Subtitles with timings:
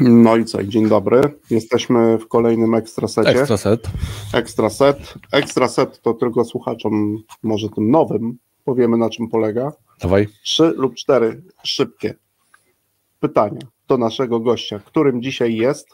[0.00, 1.20] No i co, dzień dobry.
[1.50, 3.30] Jesteśmy w kolejnym ekstra secie.
[3.30, 3.86] Ekstra set.
[4.34, 5.14] Ekstra set.
[5.32, 9.72] Ekstra set to tylko słuchaczom, może tym nowym, powiemy na czym polega.
[10.02, 10.28] Dawaj.
[10.44, 12.14] Trzy lub cztery szybkie
[13.20, 15.88] pytania do naszego gościa, którym dzisiaj jest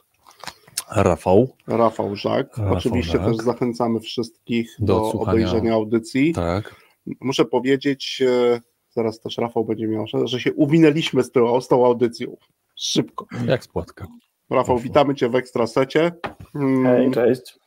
[0.97, 1.48] Rafał.
[1.67, 2.56] Rafał Żak.
[2.59, 3.27] Rafał Oczywiście Żak.
[3.27, 6.33] też zachęcamy wszystkich Do do, obejrzenia audycji.
[6.33, 6.75] Tak.
[7.20, 11.69] Muszę powiedzieć, e, zaraz też Rafał będzie miał, że- że się uwinęliśmy z tą, z
[11.69, 12.37] tą audycją.
[12.77, 13.27] Szybko.
[13.47, 14.07] Jak spłatka.
[14.51, 16.12] Rafał, witamy Cię w Ekstrasecie.
[16.55, 17.59] Mm, Hej, cześć.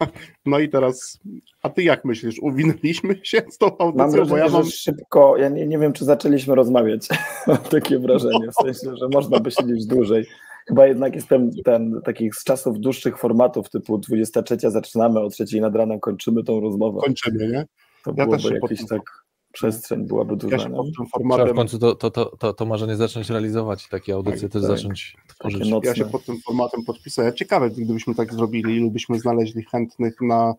[0.46, 1.18] No i teraz,
[1.62, 4.10] a Ty jak myślisz, uwinęliśmy się z tą Mam audycją?
[4.10, 4.64] wrażenie, Bo ja mam...
[4.64, 7.08] że szybko, ja nie, nie wiem, czy zaczęliśmy rozmawiać.
[7.46, 10.26] Mam takie wrażenie, w sensie, że można by siedzieć dłużej.
[10.68, 15.76] Chyba jednak jestem ten, takich z czasów dłuższych formatów, typu 23 zaczynamy, o 3 nad
[15.76, 17.00] ranem kończymy tą rozmowę.
[17.04, 17.66] Kończymy, nie?
[18.04, 19.23] To ja byłoby też pod- tak,
[19.54, 20.56] przestrzeń byłaby duża.
[20.56, 24.14] Ja Trzeba w formatem, końcu to, to, to, to, to marzenie zacząć realizować i takie
[24.14, 24.70] audycje Tak, też tak.
[24.70, 25.68] zacząć tworzyć.
[25.84, 27.32] Ja się pod tym formatem podpisuję.
[27.32, 30.54] Ciekawe, gdybyśmy tak zrobili, ilu byśmy znaleźli chętnych na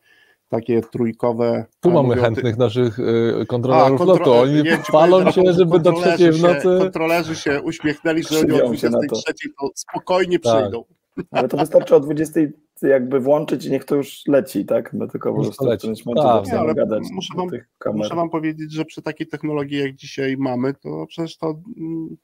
[0.50, 1.66] takie trójkowe...
[1.80, 4.34] Tu a mamy chętnych naszych y, kontrolerów kontro- lotu.
[4.34, 6.78] Oni nie palą się, żeby do trzeciej w nocy.
[6.80, 9.06] Kontrolerzy się uśmiechnęli, że oni o Krzywią się na to.
[9.08, 10.58] 23 to spokojnie Tak.
[10.62, 10.84] przyjdą.
[11.32, 12.40] Ale to wystarczy o 20
[12.82, 14.94] jakby włączyć i niech to już leci, tak?
[14.94, 16.68] My tylko po prostu to w którymś momencie Tak.
[16.68, 17.50] Nie, gadać muszę wam-.
[17.94, 21.56] Muszę wam powiedzieć, że przy takiej technologii jak dzisiaj mamy, to przecież to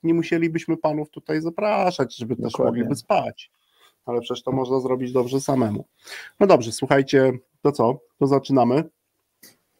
[0.03, 2.71] nie musielibyśmy panów tutaj zapraszać, żeby też Dokładnie.
[2.71, 3.51] mogliby spać.
[4.05, 5.85] Ale przecież to można zrobić dobrze samemu.
[6.39, 7.31] No dobrze, słuchajcie,
[7.61, 7.99] to co?
[8.19, 8.83] To zaczynamy.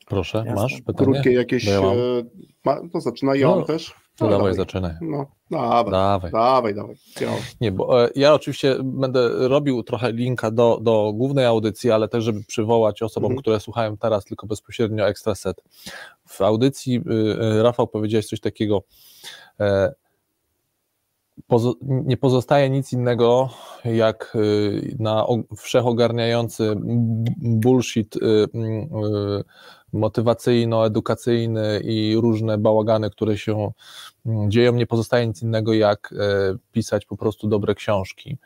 [0.08, 0.54] Proszę, Jasne.
[0.62, 1.12] masz pytanie?
[1.12, 1.66] Krótkie jakieś.
[1.66, 2.24] Bo ja e,
[2.66, 3.96] ma, to zaczyna i on No, też.
[4.18, 4.54] To dawaj, dawaj.
[4.56, 4.94] zaczynaj.
[5.02, 6.32] No, dawaj, Dawaj.
[6.32, 6.96] dawaj, dawaj.
[7.62, 12.24] Nie, bo e, ja oczywiście będę robił trochę linka do, do głównej audycji, ale też,
[12.24, 13.42] żeby przywołać osobom, Mhm.
[13.42, 15.62] które słuchają teraz tylko bezpośrednio Extra Set.
[16.28, 17.12] W audycji y,
[17.60, 18.84] y, Rafał powiedziałeś coś takiego.
[19.60, 19.94] E,
[21.50, 23.50] pozo- nie pozostaje nic innego
[23.86, 25.26] jak y, na
[25.58, 26.74] wszechogarniający
[27.38, 28.16] bullshit
[28.54, 28.90] mm,
[29.94, 33.72] motywacyjno-edukacyjny i różne bałagany, które się
[34.26, 38.38] mm, dzieją, nie pozostaje nic innego jak e, pisać po prostu dobre książki.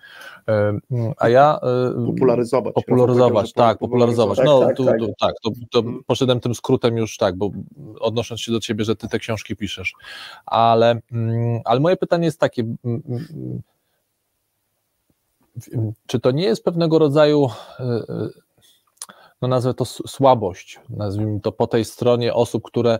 [0.47, 0.53] E,
[0.91, 2.73] mm, A ja e, Popularyzować.
[2.73, 4.39] Popularyzować, tak, popularyzować.
[4.45, 4.99] No, Tak, tak, tu, tak.
[4.99, 6.03] tu, tak to, to Mhm.
[6.07, 7.49] poszedłem tym skrótem już tak, bo
[7.99, 9.93] odnosząc się do ciebie, że ty te książki piszesz.
[10.45, 12.63] Ale, mm, ale moje pytanie jest takie,
[16.07, 17.47] czy to nie jest pewnego rodzaju,
[19.41, 22.99] no nazwę to słabość, nazwijmy to po tej stronie osób, które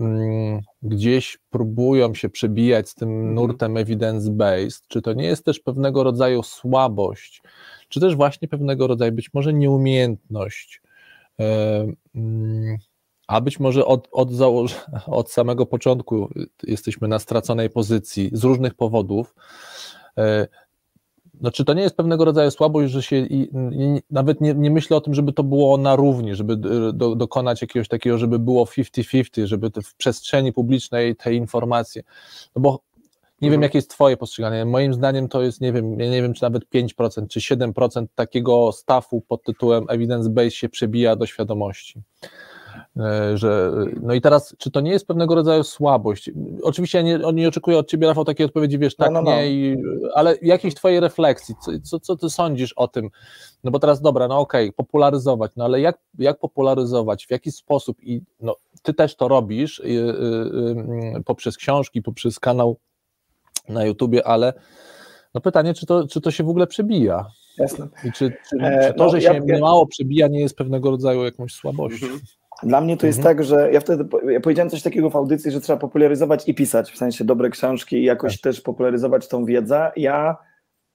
[0.00, 3.34] mm, gdzieś próbują się przebijać z tym Mhm.
[3.34, 7.42] nurtem evidence-based, czy to nie jest też pewnego rodzaju słabość,
[7.88, 10.82] czy też właśnie pewnego rodzaju być może nieumiejętność,
[11.40, 12.76] e, mm,
[13.28, 16.28] a być może od, od, założ- od samego początku
[16.62, 19.34] jesteśmy na straconej pozycji z różnych powodów.
[21.38, 24.54] E, No, czy to nie jest pewnego rodzaju słabość, że się i, i, nawet nie,
[24.54, 28.18] nie myślę o tym, żeby to było na równi, żeby e, do, dokonać jakiegoś takiego,
[28.18, 32.02] żeby było 50-50, żeby w przestrzeni publicznej te informacje,
[32.56, 32.80] no bo
[33.40, 33.62] nie wiem, Mhm.
[33.62, 34.64] jakie jest Twoje postrzeganie.
[34.64, 38.72] Moim zdaniem to jest, nie wiem, ja nie wiem, czy nawet 5% czy 7% takiego
[38.72, 42.02] stafu pod tytułem evidence-based się przebija do świadomości.
[42.96, 46.30] E, Że, no i teraz, czy to nie jest pewnego rodzaju słabość?
[46.62, 49.36] Oczywiście ja nie, nie oczekuję od Ciebie, Rafał, takiej odpowiedzi, wiesz, tak, No, no, no.
[49.36, 49.76] nie, i,
[50.14, 53.10] ale jakiejś Twojej refleksji, co, co, co Ty sądzisz o tym?
[53.64, 58.02] No bo teraz, dobra, no okej, popularyzować, no ale jak, jak popularyzować, w jaki sposób
[58.02, 59.88] i no, Ty też to robisz y, y,
[61.18, 62.76] y, poprzez książki, poprzez kanał
[63.68, 64.52] na YouTubie, ale
[65.34, 67.26] no pytanie, czy to, czy to się w ogóle przebija?
[67.58, 67.88] Jasne.
[68.04, 70.56] I czy, czy, E, czy to, no, że ja- się ja- mało przebija, nie jest
[70.56, 72.06] pewnego rodzaju jakąś słabością?
[72.06, 72.20] Mhm.
[72.62, 73.36] Dla mnie to jest Mhm.
[73.36, 76.92] tak, że ja wtedy ja powiedziałem coś takiego w audycji, że trzeba popularyzować i pisać,
[76.92, 78.42] w sensie dobre książki i jakoś Tak.
[78.42, 79.92] też popularyzować tą wiedzę.
[79.96, 80.36] Ja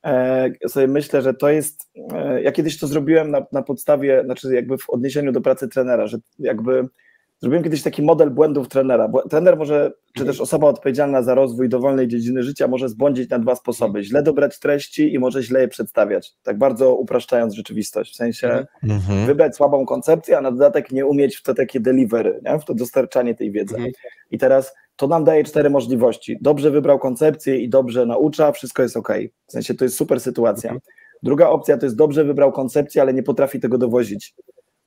[0.06, 1.90] e, sobie myślę, że to jest.
[2.14, 6.08] E, ja kiedyś to zrobiłem na, na podstawie, znaczy jakby w odniesieniu do pracy trenera,
[6.08, 6.88] że jakby
[7.44, 9.12] zrobiłem kiedyś taki model błędów trenera.
[9.30, 10.28] Trener może, czy Mhm.
[10.28, 14.60] też osoba odpowiedzialna za rozwój dowolnej dziedziny życia może zbłądzić na dwa sposoby: źle dobrać
[14.60, 16.32] treści i może źle je przedstawiać.
[16.44, 18.14] Tak bardzo upraszczając rzeczywistość.
[18.14, 19.26] W sensie Mhm.
[19.26, 22.60] wybrać słabą koncepcję, a na dodatek nie umieć w to takie delivery, nie?
[22.60, 23.76] w to dostarczanie tej wiedzy.
[23.76, 23.92] Mhm.
[24.32, 26.38] I teraz to nam daje cztery możliwości.
[26.42, 29.10] Dobrze wybrał koncepcję i dobrze naucza, wszystko jest ok.
[29.48, 30.70] W sensie to jest super sytuacja.
[30.70, 30.82] Mhm.
[31.24, 34.36] Druga opcja to jest dobrze wybrał koncepcję, ale nie potrafi tego dowozić.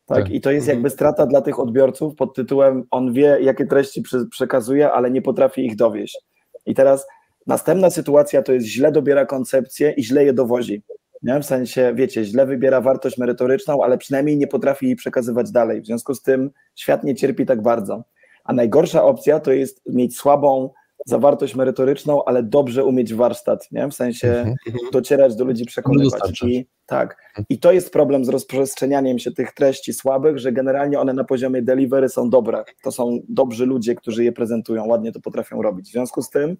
[0.07, 0.19] Tak?
[0.19, 0.31] Tak.
[0.31, 0.77] I to jest Mhm.
[0.77, 5.67] jakby strata dla tych odbiorców pod tytułem on wie, jakie treści przekazuje, ale nie potrafi
[5.67, 6.19] ich dowieść.
[6.67, 7.07] I teraz
[7.47, 10.83] następna sytuacja to jest źle dobiera koncepcje i źle je dowozi.
[11.23, 11.41] Nie?
[11.41, 15.81] W sensie, wiecie, źle wybiera wartość merytoryczną, ale przynajmniej nie potrafi jej przekazywać dalej.
[15.83, 18.05] W związku z tym świat nie cierpi tak bardzo.
[18.45, 20.71] A najgorsza opcja to jest mieć słabą
[21.07, 23.89] zawartość merytoryczną, ale dobrze umieć warsztat, nie?
[23.89, 24.55] w sensie Mhm.
[24.93, 26.11] docierać do ludzi, przekonywać.
[26.11, 26.49] dostarczać.
[26.51, 27.17] I, tak.
[27.49, 31.63] I to jest problem z rozprzestrzenianiem się tych treści słabych, że generalnie one na poziomie
[31.63, 32.65] delivery są dobre.
[32.83, 35.89] To są dobrzy ludzie, którzy je prezentują, ładnie to potrafią robić.
[35.89, 36.57] W związku z tym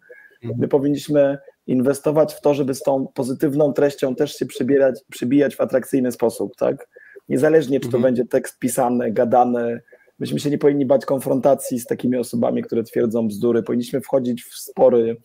[0.59, 5.61] my powinniśmy inwestować w to, żeby z tą pozytywną treścią też się przybierać, przybijać w
[5.61, 6.89] atrakcyjny sposób, tak?
[7.29, 8.03] Niezależnie, czy to Mhm.
[8.03, 9.81] będzie tekst pisany, gadany,
[10.19, 14.55] myśmy się nie powinni bać konfrontacji z takimi osobami, które twierdzą bzdury, powinniśmy wchodzić w
[14.55, 15.17] spory.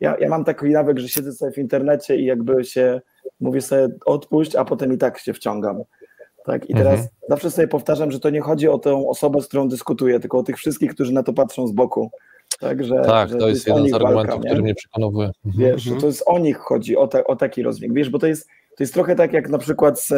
[0.00, 3.00] Ja, ja mam taki nawyk, że siedzę sobie w internecie i jakby się
[3.40, 5.82] mówię sobie odpuść, a potem i tak się wciągam.
[6.44, 6.70] Tak?
[6.70, 7.08] I teraz Mhm.
[7.28, 10.42] zawsze sobie powtarzam, że to nie chodzi o tę osobę, z którą dyskutuję, tylko o
[10.42, 12.10] tych wszystkich, którzy na to patrzą z boku.
[12.60, 15.30] Tak, że, Tak, że to jest jeden z argumentów, walka, który mnie przekonuje.
[15.44, 16.00] Wiesz, że Mhm.
[16.00, 17.92] to jest o nich chodzi, o, ta, o taki rozbieg.
[17.92, 20.12] Wiesz, bo to jest, to jest trochę tak jak na przykład z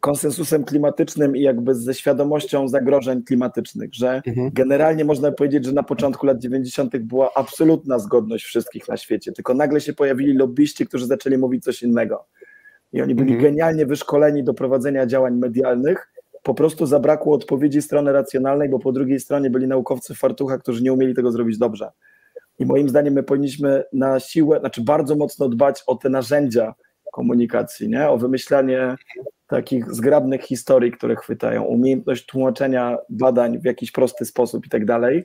[0.00, 4.50] konsensusem klimatycznym i jakby ze świadomością zagrożeń klimatycznych, że Mhm.
[4.52, 6.98] generalnie można powiedzieć, że na początku lat 90.
[6.98, 11.82] była absolutna zgodność wszystkich na świecie, tylko nagle się pojawili lobbyści, którzy zaczęli mówić coś
[11.82, 12.24] innego.
[12.92, 13.42] I oni byli Mhm.
[13.50, 16.12] genialnie wyszkoleni do prowadzenia działań medialnych.
[16.42, 20.82] Po prostu zabrakło odpowiedzi strony racjonalnej, bo po drugiej stronie byli naukowcy w fartuchach, którzy
[20.82, 21.90] nie umieli tego zrobić dobrze.
[22.58, 26.74] I moim zdaniem my powinniśmy na siłę, znaczy bardzo mocno dbać o te narzędzia
[27.12, 28.08] komunikacji, nie?
[28.08, 28.96] o wymyślanie
[29.50, 35.24] takich zgrabnych historii, które chwytają, umiejętność tłumaczenia badań w jakiś prosty sposób i tak dalej.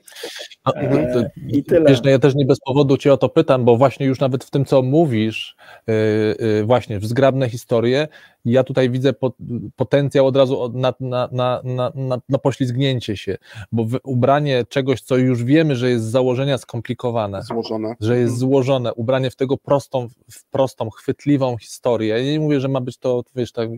[0.66, 1.90] No, E, to- I tyle.
[1.90, 4.44] Wiesz, no ja też nie bez powodu Cię o to pytam, bo właśnie już nawet
[4.44, 5.56] w tym, co mówisz,
[5.86, 5.94] yy,
[6.38, 8.08] yy, właśnie w zgrabne historie,
[8.44, 9.34] ja tutaj widzę pot,
[9.76, 13.36] potencjał od razu na, na, na, na, na, na poślizgnięcie się,
[13.72, 17.94] bo w, ubranie czegoś, co już wiemy, że jest z założenia skomplikowane, Złożone.
[18.00, 18.38] że jest Mhm.
[18.38, 22.18] złożone, ubranie w tego prostą, w prostą, chwytliwą historię.
[22.24, 23.68] Ja nie mówię, że ma być to, wiesz, tak,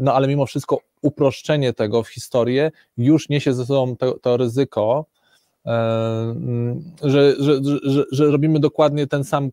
[0.00, 5.04] no ale mimo wszystko uproszczenie tego w historię już niesie ze sobą to, to ryzyko,
[5.66, 7.52] e, mm, że, że,
[7.82, 9.50] że, że robimy dokładnie ten sam,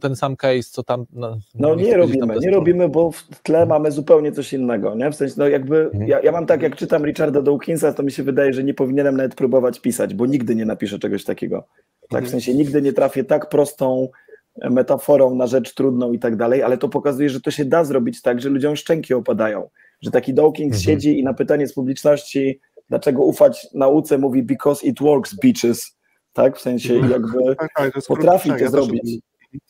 [0.00, 1.06] ten sam case, co tam.
[1.12, 4.94] No, No chcę nie powiedzieć robimy, nie robimy, bo w tle mamy zupełnie coś innego,
[4.94, 5.10] nie?
[5.10, 6.08] W sensie, no jakby, Mhm.
[6.08, 9.16] ja, ja mam tak, jak czytam Richarda Dawkinsa, to mi się wydaje, że nie powinienem
[9.16, 11.64] nawet próbować pisać, bo nigdy nie napiszę czegoś takiego.
[12.00, 12.30] Tak, w Mhm.
[12.30, 14.08] sensie nigdy nie trafię tak prostą
[14.70, 18.22] metaforą na rzecz trudną i tak dalej, ale to pokazuje, że to się da zrobić
[18.22, 19.68] tak, że ludziom szczęki opadają.
[20.00, 20.82] Że taki Dawkins Mhm.
[20.82, 25.96] siedzi i na pytanie z publiczności, dlaczego ufać nauce, mówi because it works, bitches.
[26.32, 27.12] Tak, w sensie Mhm.
[27.12, 29.18] jakby Tak, tak, potrafi to zrobić.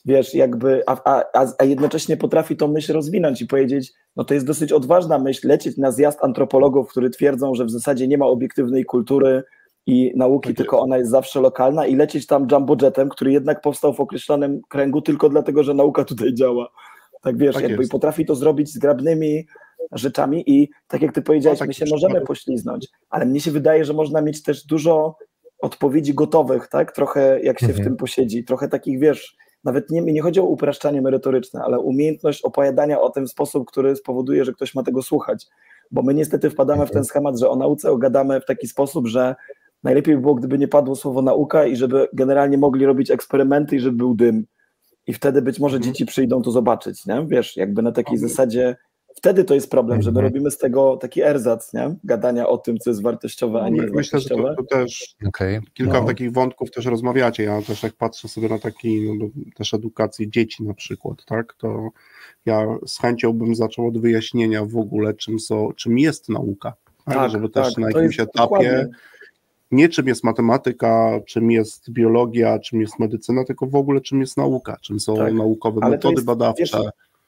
[0.04, 4.34] Wiesz, jakby, a, a, a, a jednocześnie potrafi tą myśl rozwinąć i powiedzieć, no to
[4.34, 8.26] jest dosyć odważna myśl, lecieć na zjazd antropologów, którzy twierdzą, że w zasadzie nie ma
[8.26, 9.42] obiektywnej kultury
[9.86, 13.94] i nauki, Tak tylko ona jest zawsze lokalna i lecieć tam jumbojetem, który jednak powstał
[13.94, 16.68] w określonym kręgu tylko dlatego, że nauka tutaj działa.
[17.22, 17.92] Tak wiesz, Tak jakby jest.
[17.92, 19.46] potrafi to zrobić zgrabnymi
[19.92, 23.40] rzeczami i tak jak ty powiedziałeś, No, tak, my się przykład- możemy pośliznąć, ale mnie
[23.40, 25.16] się wydaje, że można mieć też dużo
[25.60, 26.92] odpowiedzi gotowych, tak?
[26.92, 27.88] Trochę jak się w Mhm.
[27.88, 33.00] tym posiedzi, trochę takich, wiesz, nawet nie, nie chodzi o upraszczanie merytoryczne, ale umiejętność opowiadania
[33.00, 35.46] o tym w sposób, który spowoduje, że ktoś ma tego słuchać.
[35.90, 39.34] Bo my niestety wpadamy w ten schemat, że o nauce ogadamy w taki sposób, że
[39.84, 43.80] najlepiej by było, gdyby nie padło słowo nauka i żeby generalnie mogli robić eksperymenty i
[43.80, 44.46] żeby był dym.
[45.06, 45.92] I wtedy być może Mhm.
[45.94, 47.26] dzieci przyjdą to zobaczyć, nie?
[47.28, 48.76] Wiesz, jakby na takiej zasadzie,
[49.16, 50.32] wtedy to jest problem, że my Mhm.
[50.32, 51.94] robimy z tego taki erzac, nie?
[52.04, 54.56] Gadania o tym, co jest wartościowe, a nie jest Myślę, że wartościowe.
[54.56, 55.60] to, to też Okej.
[55.74, 56.06] kilka No.
[56.06, 57.42] takich wątków też rozmawiacie.
[57.42, 59.26] Ja też jak patrzę sobie na taki, no,
[59.56, 61.88] też edukację dzieci na przykład, tak, to
[62.46, 66.72] ja z chęcią bym zaczął od wyjaśnienia w ogóle, czym, są, czym jest nauka.
[67.04, 68.88] Tak, Tak, żeby też tak, na to jakimś etapie dokładnie.
[69.74, 74.36] Nie czym jest matematyka, czym jest biologia, czym jest medycyna, tylko w ogóle czym jest
[74.36, 76.60] nauka, czym są Tak, naukowe ale to metody jest, badawcze.
[76.62, 76.72] wiesz,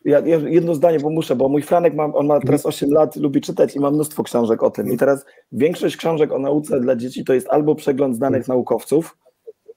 [0.04, 3.16] Ja, ja jedno zdanie, bo muszę, bo mój Franek ma, on ma teraz 8 lat,
[3.16, 4.92] lubi czytać i ma mnóstwo książek o tym.
[4.92, 9.16] I teraz większość książek o nauce dla dzieci to jest albo przegląd znanych naukowców,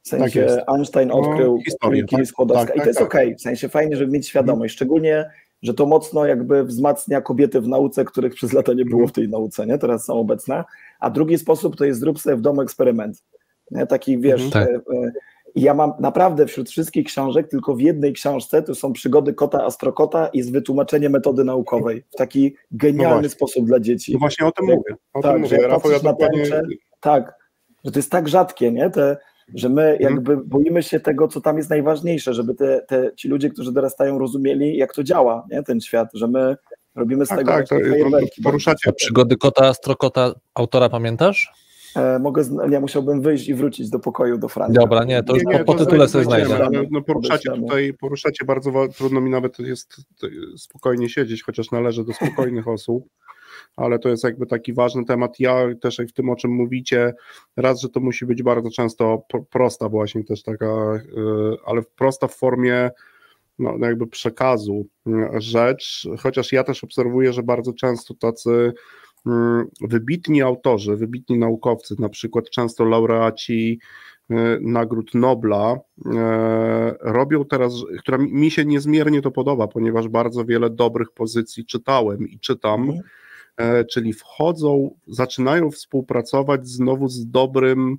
[0.03, 0.59] w Tak sensie jest.
[0.67, 2.27] Einstein No, odkrył historię, Curie tak?
[2.27, 3.07] Skłodowska Tak, i to tak, jest tak.
[3.07, 5.29] okej, w sensie fajnie, żeby mieć świadomość, szczególnie,
[5.61, 9.29] że to mocno jakby wzmacnia kobiety w nauce, których przez lata nie było w tej
[9.29, 9.77] nauce, nie?
[9.77, 10.63] teraz są obecne.
[10.99, 13.23] A drugi sposób to jest zrób sobie w domu eksperyment.
[13.71, 13.87] Nie?
[13.87, 14.67] Taki wiesz, Mhm.
[14.67, 15.11] e, e,
[15.55, 19.65] i ja mam naprawdę wśród wszystkich książek, tylko w jednej książce to są przygody kota
[19.65, 23.29] Astrokota i jest wytłumaczenie metody naukowej w taki genialny właśnie.
[23.29, 24.13] sposób dla dzieci.
[24.13, 24.95] No właśnie o tym Tak, mówię.
[25.13, 25.67] O tak, tym że mówię.
[25.67, 26.41] Rafał, ja dokładnie...
[26.41, 26.61] tęczę,
[26.99, 27.33] Tak,
[27.85, 28.89] że to jest tak rzadkie, nie?
[28.89, 29.17] Te,
[29.56, 30.01] że my Mhm.
[30.13, 34.20] jakby boimy się tego, co tam jest najważniejsze, żeby te, te, ci ludzie, którzy dorastają,
[34.20, 35.63] rozumieli, jak to działa, nie?
[35.63, 36.56] ten świat, że my
[36.96, 38.41] Robimy z Tak, tego tak, to, no, fajerwerki.
[38.41, 41.51] poruszacie, A przygody kota Strokota autora pamiętasz?
[41.96, 44.74] E, mogę, nie, musiałbym wyjść i wrócić do pokoju do Franka.
[44.74, 46.70] Dobra, nie, to już Nie, nie, po, po to tytule sobie znajdę.
[46.91, 47.62] No, poruszacie Odeślemy.
[47.62, 49.96] tutaj, poruszacie bardzo, trudno mi nawet jest
[50.58, 53.06] spokojnie siedzieć, chociaż należę do spokojnych osób,
[53.75, 55.39] ale to jest jakby taki ważny temat.
[55.39, 57.13] Ja też w tym, o czym mówicie,
[57.57, 61.01] raz, że to musi być bardzo często pro- prosta właśnie też taka, y,
[61.65, 62.89] ale prosta w formie
[63.59, 65.11] no, jakby przekazu y,
[65.41, 68.73] rzecz, chociaż ja też obserwuję, że bardzo często tacy
[69.25, 73.79] mm, wybitni autorzy, wybitni naukowcy, na przykład często laureaci
[74.31, 75.75] y, nagród Nobla,
[76.05, 76.09] y,
[77.01, 82.39] robią teraz, która mi- się niezmiernie to podoba, ponieważ bardzo wiele dobrych pozycji czytałem i
[82.39, 82.99] czytam, Mhm.
[83.91, 87.97] Czyli wchodzą, zaczynają współpracować znowu z dobrym,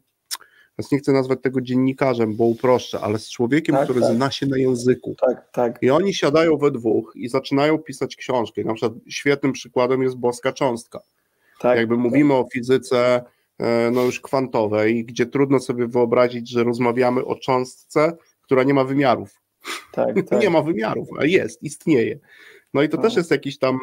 [0.76, 4.14] teraz nie chcę nazwać tego dziennikarzem, bo uproszczę, ale z człowiekiem, Tak, który tak.
[4.14, 5.14] zna się na języku.
[5.26, 5.78] Tak, tak.
[5.82, 8.64] I oni siadają we dwóch i zaczynają pisać książki.
[8.64, 11.00] Na przykład świetnym przykładem jest Boska Cząstka.
[11.60, 13.22] tak Jakby mówimy o fizyce
[13.58, 18.84] e, no już kwantowej, gdzie trudno sobie wyobrazić, że rozmawiamy o cząstce, która nie ma
[18.84, 19.40] wymiarów.
[19.92, 20.40] tak, tak.
[20.42, 22.18] Nie ma wymiarów, a jest, istnieje.
[22.74, 23.02] No i to No.
[23.02, 23.78] też jest jakiś tam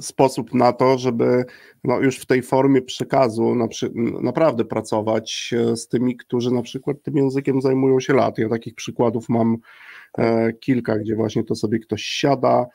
[0.00, 1.44] sposób na to, żeby
[1.84, 3.90] no już w tej formie przekazu na przy,
[4.22, 8.38] naprawdę pracować e, z tymi, którzy na przykład tym językiem zajmują się lat.
[8.38, 9.56] Ja takich przykładów mam
[10.18, 12.66] e, kilka, gdzie właśnie to sobie ktoś siada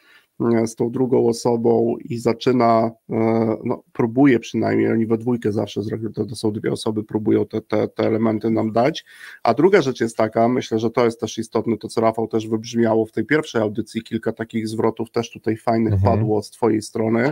[0.66, 6.14] z tą drugą osobą i zaczyna, e, no próbuje przynajmniej, oni we dwójkę zawsze, zrobią,
[6.14, 9.06] to, to są dwie osoby, próbują te, te, te elementy nam dać.
[9.44, 12.48] A druga rzecz jest taka, myślę, że to jest też istotne, to co Rafał też
[12.48, 16.14] wybrzmiało w tej pierwszej audycji, kilka takich zwrotów też tutaj fajnych Mhm.
[16.14, 17.32] padło z twojej strony,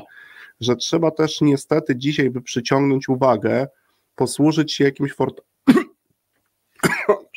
[0.59, 3.67] że trzeba też niestety dzisiaj, by przyciągnąć uwagę,
[4.15, 5.13] posłużyć się jakimś.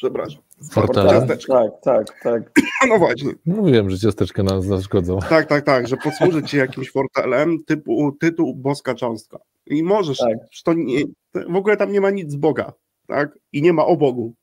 [0.01, 0.43] Przepraszam.
[0.73, 1.29] Fortelem.
[1.29, 2.53] Tak, tak, tak, tak.
[2.89, 3.33] No właśnie.
[3.47, 5.19] Mówiłem, że ciasteczka nas zaszkodzą.
[5.19, 9.39] Tak, tak, tak, że posłużyć się jakimś fortelem typu tytuł Boska Cząstka.
[9.67, 10.39] I możesz, Tak.
[10.65, 11.03] to nie,
[11.49, 12.73] w ogóle tam nie ma nic z Boga,
[13.07, 13.39] tak?
[13.53, 14.35] I nie ma o Bogu.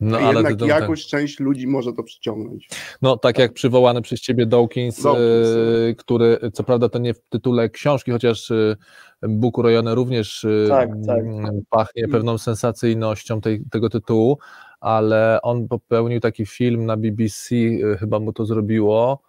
[0.00, 2.68] No, ale jednak ty to, jakąś część ludzi może to przyciągnąć.
[3.02, 5.48] No, tak jak przywołany przez ciebie Dawkins, Dawkins,
[5.88, 8.76] e, który co prawda to nie w tytule książki, chociaż e,
[9.22, 11.24] Bóg urojony również e, Tak, tak.
[11.70, 14.38] pachnie pewną sensacyjnością tej, tego tytułu,
[14.82, 19.22] ale on popełnił taki film na BBC, e, chyba mu to zrobiło,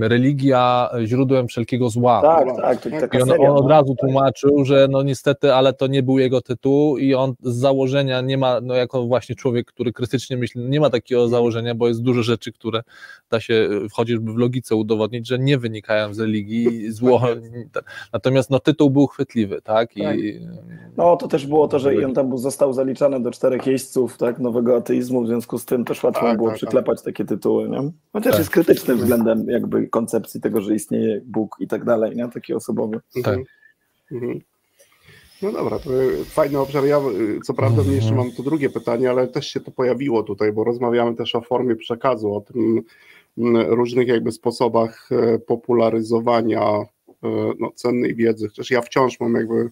[0.00, 2.22] Religia źródłem wszelkiego zła.
[2.22, 3.68] Tak, tak, to taka I on, on od no.
[3.68, 8.20] razu tłumaczył, że no niestety, ale to nie był jego tytuł i on z założenia
[8.20, 12.02] nie ma, no jako właśnie człowiek, który krytycznie myśli, nie ma takiego założenia, bo jest
[12.02, 12.82] dużo rzeczy, które
[13.30, 17.20] da się y, chociażby w logice udowodnić, że nie wynikają z religii, zło.
[18.12, 19.96] Natomiast no tytuł był chwytliwy, tak?
[19.96, 20.16] I, Tak.
[20.96, 24.18] No to też było to, że i on tam był- został zaliczany do czterech jeźdźców
[24.18, 27.68] tak, nowego ateizmu, w związku z tym też łatwo Tak, było tak, przyklepać takie tytuły.
[27.68, 27.90] Nie?
[28.12, 28.38] Chociaż Tak.
[28.38, 32.28] jest krytyczny względem jakby koncepcji tego, że istnieje Bóg i tak dalej, nie?
[32.28, 33.00] taki osobowy.
[33.14, 33.26] Tak.
[33.26, 33.44] Mhm.
[34.12, 34.40] Mhm.
[35.42, 35.90] No dobra, to
[36.24, 36.84] fajny obszar.
[36.84, 37.96] Ja y, co prawda Mhm.
[37.96, 41.40] jeszcze mam to drugie pytanie, ale też się to pojawiło tutaj, bo rozmawiamy też o
[41.40, 42.82] formie przekazu, o tym
[43.68, 46.84] różnych jakby sposobach e, popularyzowania e,
[47.58, 48.48] no, cennej wiedzy.
[48.48, 49.70] Chociaż ja wciąż mam jakby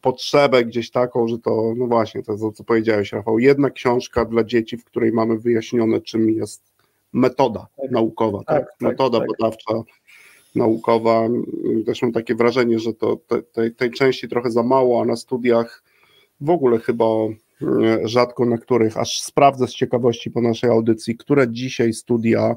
[0.00, 4.44] potrzebę gdzieś taką, że to, no właśnie, to co- co powiedziałeś Rafał, jedna książka dla
[4.44, 6.71] dzieci, w której mamy wyjaśnione czym jest
[7.12, 7.90] metoda Tak.
[7.90, 8.46] naukowa, tak?
[8.46, 9.28] Tak, tak, metoda tak.
[9.28, 9.74] badawcza
[10.54, 11.28] naukowa.
[11.86, 15.16] Też mam takie wrażenie, że to te, tej, tej części trochę za mało, a na
[15.16, 15.82] studiach
[16.40, 17.28] w ogóle chyba e,
[18.04, 22.56] rzadko na których, aż sprawdzę z ciekawości po naszej audycji, które dzisiaj studia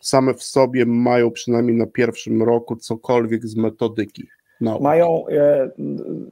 [0.00, 4.28] same w sobie mają przynajmniej na pierwszym roku cokolwiek z metodyki.
[4.60, 4.82] Nauki.
[4.84, 5.70] Mają, e,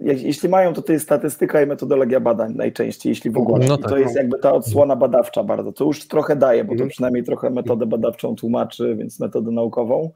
[0.00, 3.66] je- jeśli mają, to to jest statystyka i metodologia badań najczęściej, jeśli w ogóle.
[3.68, 4.20] No I tak, to jest no.
[4.20, 5.72] jakby ta odsłona badawcza bardzo.
[5.72, 6.90] To już trochę daje, bo to Mhm.
[6.90, 10.10] przynajmniej trochę metodę badawczą tłumaczy, więc metodę naukową.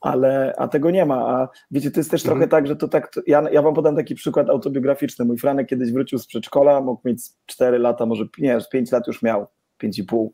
[0.00, 1.16] Ale, a tego nie ma.
[1.28, 2.38] A wiecie, to jest też Mhm.
[2.40, 3.08] trochę tak, że to tak.
[3.14, 5.24] to- Ja, ja wam podam taki przykład autobiograficzny.
[5.24, 9.06] Mój Franek kiedyś wrócił z przedszkola, mógł mieć 4 lata, może nie, z 5 lat
[9.06, 9.46] już miał,
[9.78, 10.28] 5,5.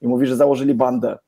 [0.00, 1.18] I mówi, że założyli bandę.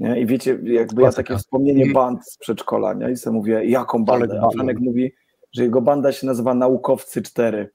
[0.00, 0.20] Nie?
[0.20, 3.10] I wiecie, jakby ja takie wspomnienie band z przedszkola, nie?
[3.10, 4.40] I sobie mówię, jaką bandę?
[4.42, 4.50] A.
[4.50, 5.12] Franek mówi,
[5.52, 7.70] że jego banda się nazywa Naukowcy 4.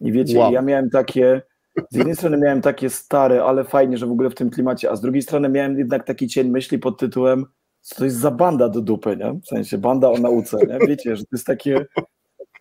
[0.00, 0.52] I wiecie, Wow.
[0.52, 1.42] ja miałem takie,
[1.90, 4.96] z jednej strony miałem takie stare, ale fajnie, że w ogóle w tym klimacie, a
[4.96, 7.44] z drugiej strony miałem jednak taki cień myśli pod tytułem,
[7.80, 9.32] co to jest za banda do dupy, nie?
[9.32, 10.78] W sensie banda o nauce, nie?
[10.88, 11.86] Wiecie, że to jest takie,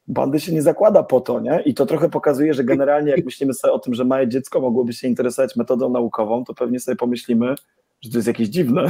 [0.07, 1.61] bandy się nie zakłada po to, nie?
[1.65, 4.93] I to trochę pokazuje, że generalnie jak myślimy sobie o tym, że małe dziecko mogłoby
[4.93, 7.55] się interesować metodą naukową, to pewnie sobie pomyślimy,
[8.05, 8.89] że to jest jakieś dziwne.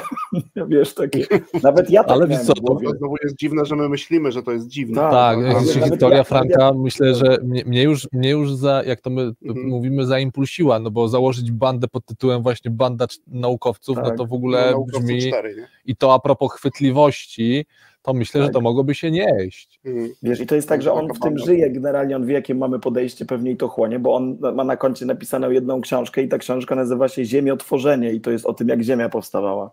[0.69, 1.25] Wiesz, takie.
[1.63, 2.53] Nawet ja tak Ale miałem co.
[2.53, 4.95] To znowu jest dziwne, że my myślimy, że to jest dziwne.
[4.95, 8.83] Tak, Tak, nawet historia ja- Franka, ja- myślę, że mnie, mnie, już, mnie już za,
[8.83, 9.67] jak to my Mhm.
[9.67, 14.17] mówimy, zaimpulsiła, no bo założyć bandę pod tytułem właśnie banda naukowców, no Tak.
[14.17, 15.67] to w No, ogóle naukowcy brzmi, cztery, nie?
[15.85, 17.65] i to a propos chwytliwości,
[18.05, 18.53] to myślę, że Tak.
[18.53, 19.79] to mogłoby się nieść.
[20.23, 22.79] Wiesz, i to jest tak, że on w tym żyje, generalnie on wie, jakie mamy
[22.79, 26.37] podejście, pewnie i to chłonie, bo on ma na koncie napisaną jedną książkę i ta
[26.37, 29.71] książka nazywa się Ziemiotworzenie i to jest o tym, jak Ziemia powstawała.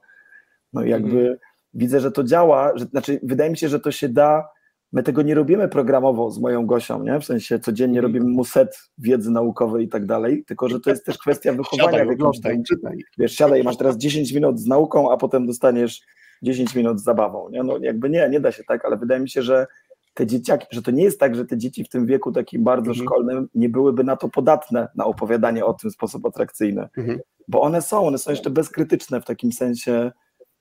[0.73, 1.37] No i jakby Mhm.
[1.75, 4.49] widzę, że to działa, że, znaczy wydaje mi się, że to się da,
[4.93, 7.21] my tego nie robimy programowo z moją Gosią, nie?
[7.21, 8.15] w sensie codziennie Mhm.
[8.15, 11.91] robimy mu set wiedzy naukowej i tak dalej, tylko że to jest też kwestia wychowania
[11.91, 12.99] Siadaj, w jakimś oglądaj, tam, czytaj.
[13.19, 16.01] wiesz, siadaj, masz teraz 10 minut z nauką, a potem dostaniesz
[16.43, 17.49] 10 minut z zabawą.
[17.49, 17.63] Nie?
[17.63, 19.67] No jakby nie, nie da się tak, ale wydaje mi się, że
[20.15, 22.91] te dzieciaki, że to nie jest tak, że te dzieci w tym wieku takim bardzo
[22.91, 23.07] Mhm.
[23.07, 26.89] szkolnym nie byłyby na to podatne, na opowiadanie o tym w sposób atrakcyjny.
[26.97, 27.21] Mhm.
[27.49, 30.13] Bo one są, one są jeszcze bezkrytyczne w takim sensie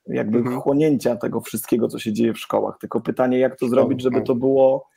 [0.07, 0.61] jakby Mhm.
[0.61, 2.77] chłonięcia tego wszystkiego, co się dzieje w szkołach.
[2.77, 4.25] Tylko pytanie, jak to zrobić, żeby tak.
[4.25, 4.87] to było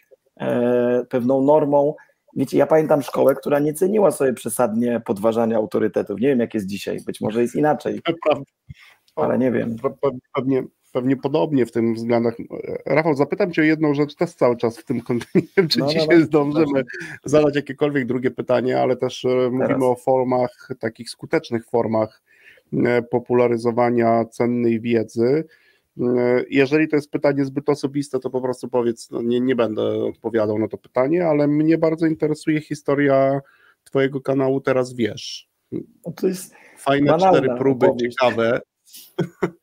[0.40, 1.94] e, pewną normą.
[2.36, 6.20] Wiecie, ja pamiętam szkołę, która nie ceniła sobie przesadnie podważania autorytetów.
[6.20, 8.00] Nie wiem, jak jest dzisiaj, być może jest inaczej.
[9.16, 9.76] Ale nie wiem.
[9.76, 12.34] Pe- pe- Pewnie, pewnie podobnie w tym względach.
[12.86, 15.92] Rafał, zapytam Cię o jedną rzecz też cały czas w tym kontekście, czy No, no,
[15.92, 16.82] dzisiaj no, zdążymy
[17.24, 22.22] zadać jakiekolwiek drugie pytanie, ale też e, mówimy o formach, takich skutecznych formach
[22.72, 25.44] e, popularyzowania cennej wiedzy.
[26.00, 30.04] E, Jeżeli to jest pytanie zbyt osobiste, to po prostu powiedz, no nie, nie będę
[30.04, 33.40] odpowiadał na to pytanie, ale mnie bardzo interesuje historia
[33.84, 35.48] Twojego kanału Teraz Wiesz.
[35.72, 38.16] No to jest, Fajne Banalna cztery próby, opowieść.
[38.20, 38.60] ciekawe.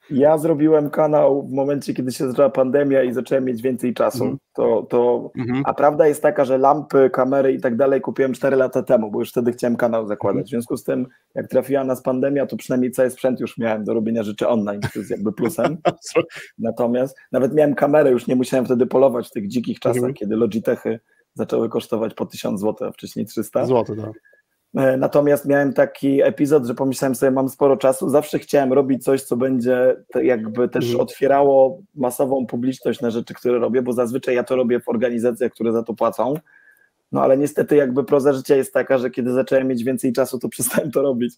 [0.09, 4.23] Ja zrobiłem kanał w momencie, kiedy się zaczęła pandemia i zacząłem mieć więcej czasu.
[4.23, 4.37] Mhm.
[4.53, 5.63] To, to, Mhm.
[5.65, 9.19] a prawda jest taka, że lampy, kamery i tak dalej kupiłem 4 lata temu, bo
[9.19, 10.37] już wtedy chciałem kanał zakładać.
[10.39, 10.45] Mhm.
[10.47, 13.93] W związku z tym, jak trafiła nas pandemia, to przynajmniej cały sprzęt już miałem do
[13.93, 15.77] robienia rzeczy online, to jest jakby plusem.
[16.57, 20.13] Natomiast nawet miałem kamerę, już nie musiałem wtedy polować w tych dzikich czasach, Mhm.
[20.13, 20.99] kiedy Logitechy
[21.33, 23.65] zaczęły kosztować po 1000 zł, a wcześniej 300.
[23.65, 24.11] Złoty, tak.
[24.75, 29.21] E, Natomiast miałem taki epizod, że pomyślałem sobie, mam sporo czasu, zawsze chciałem robić coś,
[29.23, 31.01] co będzie jakby też Mhm.
[31.01, 35.71] otwierało masową publiczność na rzeczy, które robię, bo zazwyczaj ja to robię w organizacjach, które
[35.71, 36.33] za to płacą.
[37.11, 40.49] No ale niestety jakby proza życia jest taka, że kiedy zacząłem mieć więcej czasu, to
[40.55, 41.33] przestałem to robić.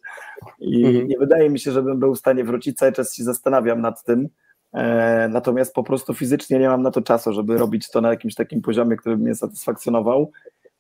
[0.60, 1.08] I Mhm.
[1.08, 4.30] nie wydaje mi się, żebym był w stanie wrócić, cały czas się zastanawiam nad tym.
[4.74, 8.36] E, natomiast po prostu fizycznie nie mam na to czasu, żeby robić to na jakimś
[8.36, 10.32] takim poziomie, który by mnie satysfakcjonował.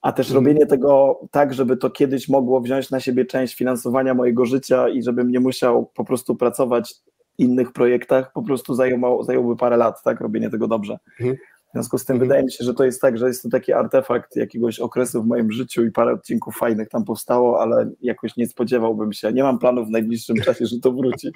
[0.03, 0.45] A też Mhm.
[0.45, 5.03] robienie tego tak, żeby to kiedyś mogło wziąć na siebie część finansowania mojego życia i
[5.03, 10.03] żebym nie musiał po prostu pracować w innych projektach, po prostu zajmowało, zająłby parę lat,
[10.03, 10.97] tak, robienie tego dobrze.
[11.19, 11.37] Mhm.
[11.69, 12.29] W związku z tym Mhm.
[12.29, 15.27] wydaje mi się, że to jest tak, że jest to taki artefakt jakiegoś okresu w
[15.27, 19.59] moim życiu i parę odcinków fajnych tam powstało, ale jakoś nie spodziewałbym się, nie mam
[19.59, 21.31] planów w najbliższym czasie, że to wróci.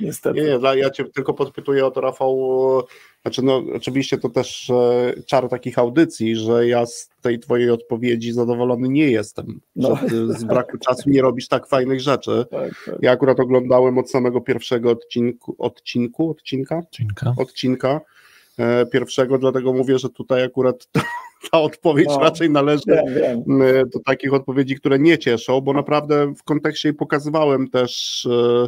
[0.00, 0.40] Niestety.
[0.40, 2.38] Nie, nie, dla- ja cię tylko podpytuję o to, Rafał.
[3.22, 8.32] Znaczy, no, oczywiście to też e, czar takich audycji, że ja z tej twojej odpowiedzi
[8.32, 9.60] zadowolony nie jestem.
[9.76, 9.96] No.
[9.96, 12.44] Że ty z braku czasu nie robisz tak fajnych rzeczy.
[12.50, 12.94] Tak, tak.
[13.02, 17.34] Ja akurat oglądałem od samego pierwszego odcinku, odcinku, odcinka, Cinka.
[17.38, 18.00] odcinka
[18.58, 21.00] e, pierwszego, dlatego mówię, że tutaj akurat ta,
[21.52, 22.18] ta odpowiedź No.
[22.20, 23.62] raczej należy Wiem, wiem.
[23.62, 28.66] e, do takich odpowiedzi, które nie cieszą, bo naprawdę w kontekście pokazywałem też e,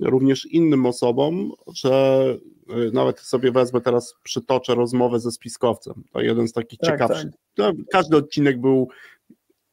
[0.00, 2.24] również innym osobom, że
[2.70, 6.04] e, nawet sobie wezmę teraz, przytoczę rozmowę ze spiskowcem.
[6.12, 7.30] To jeden z takich Tak, ciekawszych.
[7.58, 8.88] No, każdy odcinek był,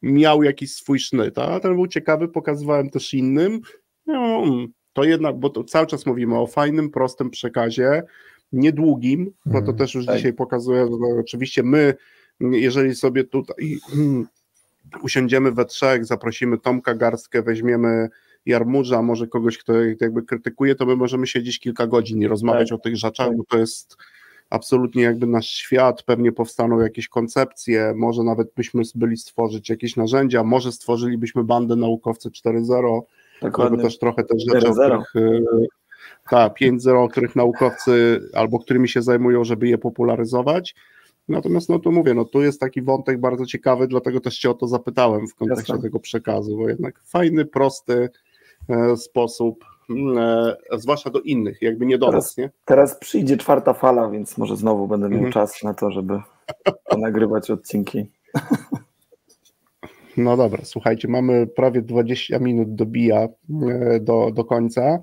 [0.01, 3.62] miał jakiś swój sznyt, a ten był ciekawy, pokazywałem też innym.
[4.05, 8.03] No, mm, to jednak, bo to cały czas mówimy o fajnym, prostym przekazie,
[8.51, 9.77] niedługim, no to Mhm.
[9.77, 10.15] też już Tak.
[10.15, 11.93] dzisiaj pokazuję, że no, oczywiście my,
[12.39, 13.77] jeżeli sobie tutaj
[15.03, 18.09] usiądziemy we trzech, zaprosimy Tomka Garstkę, weźmiemy
[18.45, 22.79] Jarmurza, może kogoś, kto jakby krytykuje, to my możemy siedzieć kilka godzin i rozmawiać Tak.
[22.79, 23.38] o tych rzeczach, Tak.
[23.38, 23.97] bo to jest
[24.49, 30.43] absolutnie jakby nasz świat, pewnie powstaną jakieś koncepcje, może nawet byśmy byli stworzyć jakieś narzędzia,
[30.43, 33.01] może stworzylibyśmy bandę naukowcy 4.0,
[33.41, 33.84] żeby Dokładnie.
[33.84, 35.03] też trochę te rzeczy, o 4.0.
[35.10, 35.65] których, e,
[36.29, 40.75] tak, 5.0, o których naukowcy albo którymi się zajmują, żeby je popularyzować.
[41.27, 44.53] Natomiast no to mówię, no tu jest taki wątek bardzo ciekawy, dlatego też cię o
[44.53, 45.84] to zapytałem w kontekście Jasne.
[45.84, 48.10] tego przekazu, bo jednak fajny, prosty
[48.95, 52.49] sposób, mm, e, zwłaszcza do innych, jakby nie do Teraz- nas, nie?
[52.65, 55.34] Teraz przyjdzie czwarta fala, więc może znowu będę miał Mhm.
[55.34, 56.19] czas na to, żeby
[56.97, 58.06] nagrywać odcinki.
[60.17, 63.30] No dobra, słuchajcie, mamy prawie 20 minut dobija e,
[63.99, 64.99] do, do końca.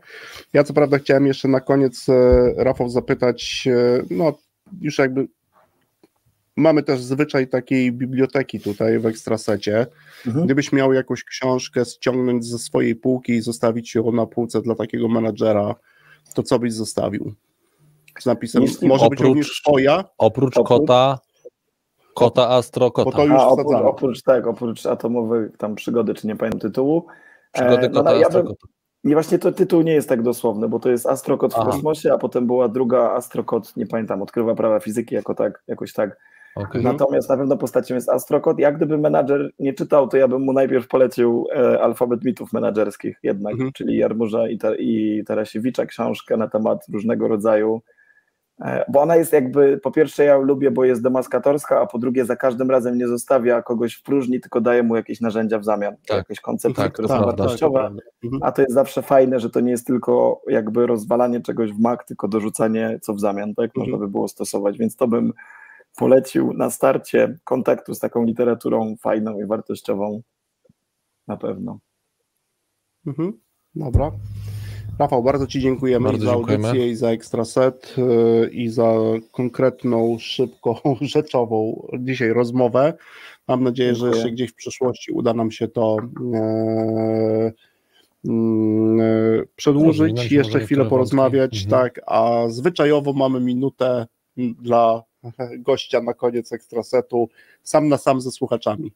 [0.53, 2.15] Ja co prawda chciałem jeszcze na koniec, e,
[2.57, 4.33] Rafał, zapytać, e, no
[4.81, 5.29] już jakby
[6.57, 9.87] mamy też zwyczaj takiej biblioteki tutaj w Ekstrasecie.
[10.27, 10.45] Mhm.
[10.45, 15.09] Gdybyś miał jakąś książkę ściągnąć ze swojej półki i zostawić ją na półce dla takiego
[15.09, 15.75] menadżera,
[16.35, 17.33] to co byś zostawił?
[18.21, 21.19] Z napisem, Jeśli może być oprócz- również twoja, Oprócz Oprócz- kota,
[22.15, 23.25] kota Astro, Bo to kota.
[23.25, 27.07] już A, oprócz, oprócz tak, oprócz atomowej tam przygody, czy nie pamiętam tytułu.
[27.53, 28.67] Przygody E, no, kota no, ja Astro, bym, kota.
[29.05, 31.71] I właśnie to tytuł nie jest tak dosłowny, bo to jest Astrokot w Aha.
[31.71, 36.19] kosmosie, a potem była druga Astrokot, nie pamiętam, odkrywa prawa fizyki jako tak, jakoś tak.
[36.57, 36.83] Okej.
[36.85, 38.59] Natomiast na pewno postacią jest Astrokot.
[38.59, 43.19] Jak gdyby menadżer nie czytał, to ja bym mu najpierw polecił e, alfabet mitów menadżerskich
[43.23, 43.73] jednak, Mhm.
[43.73, 47.83] czyli Jarmurza i, Te, i Tarasiewicza, książkę na temat różnego rodzaju
[48.65, 52.25] e, bo ona jest jakby, po pierwsze ja lubię, bo jest demaskatorska, a po drugie
[52.25, 55.95] za każdym razem nie zostawia kogoś w próżni, tylko daje mu jakieś narzędzia w zamian,
[56.09, 56.17] Tak.
[56.19, 57.91] jakieś koncepcje, Tak, które to są wartościowe.
[58.25, 58.43] Mhm.
[58.43, 62.05] A to jest zawsze fajne, że to nie jest tylko jakby rozwalanie czegoś w mak,
[62.05, 65.33] tylko dorzucanie co w zamian, tak można by było stosować, więc to bym
[65.97, 70.23] polecił na starcie kontaktu z taką literaturą fajną i wartościową
[71.29, 71.79] na pewno.
[73.07, 73.41] Mhm.
[73.75, 74.11] Dobra.
[74.99, 76.69] Rafał, bardzo Ci dziękujemy Bardzo za dziękujemy.
[76.69, 78.93] audycję, i za ekstraset, yy, i za
[79.33, 82.95] konkretną, szybką, rzeczową dzisiaj rozmowę.
[83.49, 84.17] Mam nadzieję, że Dziękuję.
[84.17, 85.97] jeszcze gdzieś w przyszłości uda nam się to
[86.35, 87.53] e,
[88.29, 89.05] mm, e,
[89.57, 91.65] przedłużyć, jeszcze chwilę porozmawiać.
[91.65, 91.83] Mhm.
[91.83, 95.03] tak, a zwyczajowo mamy minutę dla
[95.59, 97.29] gościa na koniec ekstrasetu,
[97.63, 98.93] sam na sam ze słuchaczami.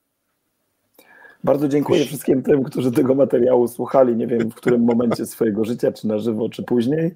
[1.45, 5.93] Bardzo dziękuję wszystkim tym, którzy tego materiału słuchali, nie wiem w którym momencie swojego życia,
[5.93, 7.15] czy na żywo, czy później.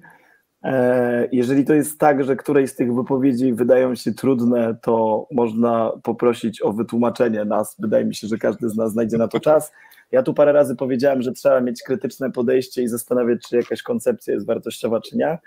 [0.63, 5.91] E, Jeżeli to jest tak, że któreś z tych wypowiedzi wydają się trudne, to można
[6.03, 7.75] poprosić o wytłumaczenie nas.
[7.79, 9.71] Wydaje mi się, że każdy z nas znajdzie na to czas.
[10.11, 14.33] Ja tu parę razy powiedziałem, że trzeba mieć krytyczne podejście i zastanawiać, czy jakaś koncepcja
[14.33, 15.37] jest wartościowa, czy nie.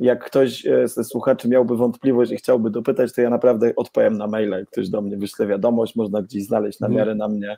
[0.00, 4.26] Jak ktoś e, ze słuchaczy miałby wątpliwość i chciałby dopytać, to ja naprawdę odpowiem na
[4.26, 4.58] maila.
[4.58, 7.56] Jak ktoś do mnie wyśle wiadomość, można gdzieś znaleźć namiary na mnie.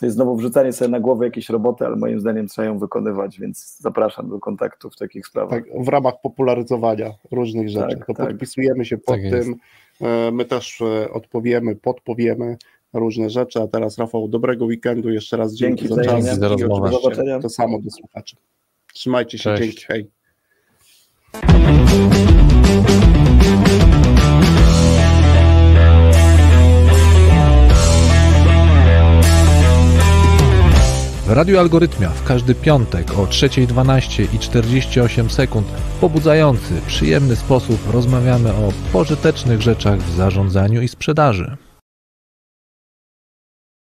[0.00, 3.40] To jest znowu wrzucanie sobie na głowę jakiejś roboty, ale moim zdaniem trzeba ją wykonywać,
[3.40, 5.50] więc zapraszam do kontaktu w takich sprawach.
[5.50, 7.96] tak, w ramach popularyzowania różnych rzeczy.
[7.96, 8.28] Tak, to tak.
[8.28, 9.48] podpisujemy się pod Tak jest.
[9.48, 9.54] tym.
[10.08, 12.56] E, My też e, odpowiemy, podpowiemy
[12.92, 13.60] różne rzeczy.
[13.62, 15.10] A teraz, Rafał, dobrego weekendu.
[15.10, 16.20] Jeszcze raz dzięki, Dzięki za czas.
[16.20, 16.40] wzajemnie.
[16.40, 16.90] Za rozmowę.
[16.90, 17.38] Do zobaczenia.
[17.40, 18.36] To samo do słuchaczy.
[18.94, 19.62] Trzymajcie się, Cześć.
[19.62, 20.10] dzięki, hej.
[31.26, 37.92] W Radiu Algorytmia w każdy piątek o 3.12 i 48 sekund w pobudzający, przyjemny sposób
[37.92, 41.56] rozmawiamy o pożytecznych rzeczach w zarządzaniu i sprzedaży.